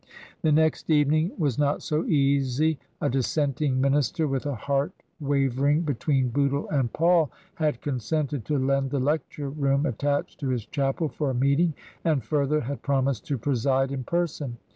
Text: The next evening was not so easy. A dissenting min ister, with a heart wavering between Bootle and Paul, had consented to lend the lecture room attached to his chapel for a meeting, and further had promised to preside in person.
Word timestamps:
The 0.41 0.51
next 0.51 0.89
evening 0.89 1.31
was 1.37 1.59
not 1.59 1.83
so 1.83 2.05
easy. 2.05 2.79
A 3.01 3.07
dissenting 3.07 3.79
min 3.79 3.93
ister, 3.93 4.27
with 4.27 4.47
a 4.47 4.55
heart 4.55 4.93
wavering 5.19 5.81
between 5.81 6.29
Bootle 6.29 6.67
and 6.71 6.91
Paul, 6.91 7.29
had 7.53 7.81
consented 7.81 8.43
to 8.45 8.57
lend 8.57 8.89
the 8.89 8.99
lecture 8.99 9.51
room 9.51 9.85
attached 9.85 10.39
to 10.39 10.49
his 10.49 10.65
chapel 10.65 11.07
for 11.07 11.29
a 11.29 11.35
meeting, 11.35 11.75
and 12.03 12.23
further 12.23 12.61
had 12.61 12.81
promised 12.81 13.27
to 13.27 13.37
preside 13.37 13.91
in 13.91 14.03
person. 14.03 14.57